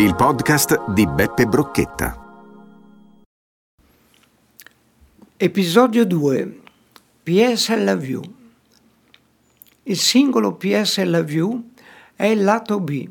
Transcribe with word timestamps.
il 0.00 0.14
podcast 0.14 0.92
di 0.92 1.08
Beppe 1.08 1.46
Brocchetta. 1.46 2.46
Episodio 5.36 6.06
2 6.06 6.60
PS 7.24 7.76
Love 7.76 8.06
You 8.06 8.22
Il 9.82 9.96
singolo 9.96 10.54
PS 10.54 11.02
Love 11.02 11.32
You 11.32 11.70
è 12.14 12.26
il 12.26 12.44
lato 12.44 12.78
B, 12.78 13.08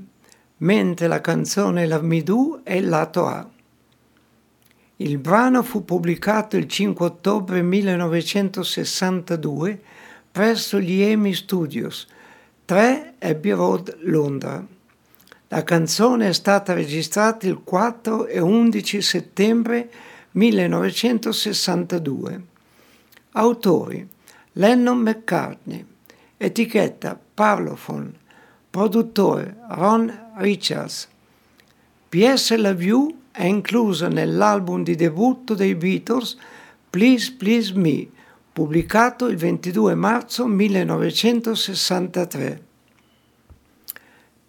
mentre 0.60 1.08
la 1.08 1.20
canzone 1.20 1.86
Me 2.04 2.24
Do 2.24 2.62
è 2.64 2.76
il 2.76 2.88
lato 2.88 3.28
A. 3.28 3.46
Il 4.96 5.18
brano 5.18 5.64
fu 5.64 5.84
pubblicato 5.84 6.56
il 6.56 6.70
5 6.70 7.06
ottobre 7.06 7.62
1962 7.62 9.82
presso 10.32 10.80
gli 10.80 11.02
EMI 11.02 11.34
Studios, 11.34 12.08
3 12.64 13.16
Abbey 13.20 13.52
Road, 13.52 13.98
Londra. 14.04 14.76
La 15.50 15.64
canzone 15.64 16.28
è 16.28 16.34
stata 16.34 16.74
registrata 16.74 17.48
il 17.48 17.62
4 17.64 18.28
e 18.28 18.40
11 18.40 19.02
settembre 19.02 19.90
1962. 20.32 22.44
Autori 23.32 24.06
Lennon 24.54 24.98
McCartney, 24.98 25.86
etichetta 26.36 27.18
Parlophone, 27.34 28.12
produttore 28.70 29.56
Ron 29.70 30.32
Richards. 30.36 31.08
PS 32.10 32.58
Love 32.58 32.84
You 32.84 33.18
è 33.32 33.46
inclusa 33.46 34.10
nell'album 34.10 34.84
di 34.84 34.96
debutto 34.96 35.54
dei 35.54 35.76
Beatles 35.76 36.36
Please 36.90 37.36
Please 37.38 37.74
Me, 37.74 38.06
pubblicato 38.52 39.28
il 39.28 39.38
22 39.38 39.96
marzo 39.96 40.46
1963. 40.46 42.67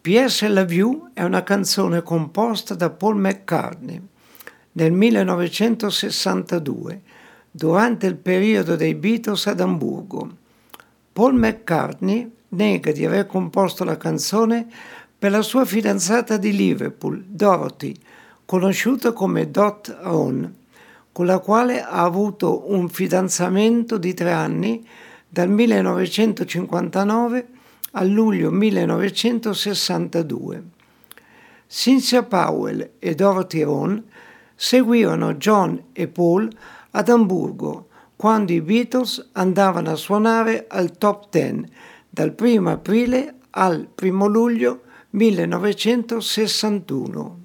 PS 0.09 0.49
Love 0.49 0.75
You 0.75 1.11
è 1.13 1.23
una 1.23 1.43
canzone 1.43 2.03
composta 2.03 2.75
da 2.75 2.89
Paul 2.89 3.17
McCartney 3.17 4.01
nel 4.73 4.91
1962, 4.91 7.03
durante 7.51 8.07
il 8.07 8.17
periodo 8.17 8.75
dei 8.75 8.95
Beatles 8.95 9.49
ad 9.49 9.61
Amburgo. 9.61 10.37
Paul 11.13 11.35
McCartney 11.35 12.33
nega 12.49 12.91
di 12.91 13.05
aver 13.05 13.27
composto 13.27 13.85
la 13.85 13.99
canzone 13.99 14.67
per 15.19 15.31
la 15.31 15.43
sua 15.43 15.67
fidanzata 15.67 16.39
di 16.39 16.57
Liverpool, 16.57 17.23
Dorothy, 17.27 17.95
conosciuta 18.47 19.13
come 19.13 19.51
Dot 19.51 19.95
Ron, 20.01 20.55
con 21.13 21.27
la 21.27 21.39
quale 21.39 21.83
ha 21.83 22.03
avuto 22.03 22.73
un 22.73 22.89
fidanzamento 22.89 23.99
di 23.99 24.15
tre 24.15 24.33
anni 24.33 24.89
dal 25.29 25.51
1959 25.51 27.57
a 27.93 28.05
luglio 28.05 28.51
1962. 28.51 30.63
Cynthia 31.67 32.23
Powell 32.23 32.91
e 32.99 33.15
Dorothy 33.15 33.63
Ron 33.63 34.05
seguirono 34.55 35.33
John 35.35 35.85
e 35.93 36.09
Paul 36.09 36.51
ad 36.91 37.09
Amburgo 37.09 37.87
quando 38.17 38.53
i 38.53 38.61
Beatles 38.61 39.31
andavano 39.33 39.91
a 39.91 39.97
suonare 39.97 40.67
al 40.69 40.99
top 40.99 41.31
10 41.31 41.65
dal 42.09 42.35
1 42.39 42.71
aprile 42.71 43.35
al 43.51 43.89
1 44.01 44.27
luglio 44.27 44.83
1961. 45.11 47.39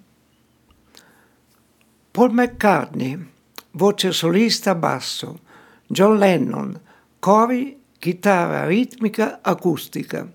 Paul 2.11 2.31
McCartney, 2.31 3.27
voce 3.71 4.11
solista 4.11 4.75
basso, 4.75 5.39
John 5.87 6.17
Lennon, 6.17 6.79
cori, 7.19 7.82
chitarra 8.03 8.65
ritmica 8.65 9.39
acustica, 9.41 10.29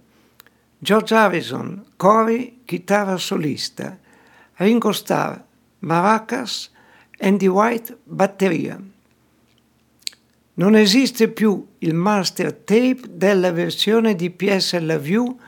George 0.79 1.15
Harrison, 1.15 1.85
cori, 1.97 2.61
chitarra 2.65 3.19
solista, 3.19 3.99
Ringo 4.55 4.91
Starr, 4.91 5.39
maracas, 5.81 6.71
Andy 7.19 7.47
White, 7.47 7.99
batteria. 8.05 8.81
Non 10.55 10.77
esiste 10.77 11.29
più 11.29 11.63
il 11.81 11.93
master 11.93 12.55
tape 12.55 13.03
della 13.11 13.53
versione 13.53 14.15
di 14.15 14.31
PS 14.31 14.79
La 14.79 14.97
View 14.97 15.39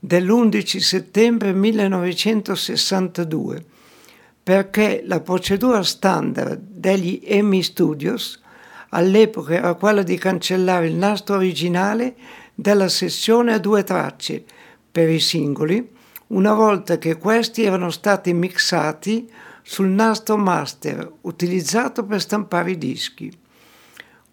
dell'11 0.00 0.78
settembre 0.78 1.52
1962 1.52 3.64
perché 4.42 5.02
la 5.04 5.20
procedura 5.20 5.84
standard 5.84 6.58
degli 6.60 7.20
EMI 7.22 7.62
Studios 7.62 8.42
all'epoca 8.90 9.54
era 9.54 9.74
quella 9.74 10.02
di 10.02 10.16
cancellare 10.16 10.86
il 10.86 10.94
nastro 10.94 11.36
originale 11.36 12.14
della 12.54 12.88
sessione 12.88 13.52
a 13.52 13.58
due 13.58 13.84
tracce 13.84 14.44
per 14.90 15.08
i 15.08 15.20
singoli 15.20 15.96
una 16.28 16.52
volta 16.54 16.98
che 16.98 17.16
questi 17.16 17.62
erano 17.62 17.90
stati 17.90 18.32
mixati 18.32 19.30
sul 19.62 19.88
nastro 19.88 20.36
master 20.36 21.10
utilizzato 21.22 22.04
per 22.04 22.20
stampare 22.20 22.72
i 22.72 22.78
dischi. 22.78 23.30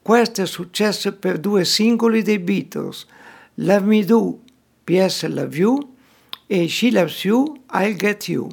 Questo 0.02 0.42
è 0.42 0.46
successo 0.46 1.16
per 1.16 1.40
due 1.40 1.66
singoli 1.66 2.22
dei 2.22 2.40
Beatles, 2.40 3.06
Love 3.56 3.86
Me 3.86 4.04
Do, 4.04 4.40
PS 4.84 5.26
Love 5.28 5.56
You 5.56 5.96
e 6.48 6.68
She 6.68 6.92
Loves 6.92 7.24
You, 7.24 7.64
I'll 7.74 7.96
Get 7.96 8.28
You. 8.28 8.50